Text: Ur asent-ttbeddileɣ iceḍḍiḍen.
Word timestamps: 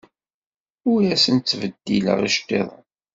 Ur 0.91 1.01
asent-ttbeddileɣ 1.13 2.19
iceḍḍiḍen. 2.27 2.83